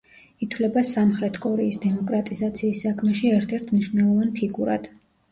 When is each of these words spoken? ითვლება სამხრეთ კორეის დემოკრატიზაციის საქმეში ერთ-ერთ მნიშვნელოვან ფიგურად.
ითვლება 0.43 0.81
სამხრეთ 0.91 1.35
კორეის 1.43 1.77
დემოკრატიზაციის 1.83 2.79
საქმეში 2.85 3.29
ერთ-ერთ 3.41 3.69
მნიშვნელოვან 3.75 4.33
ფიგურად. 4.39 4.89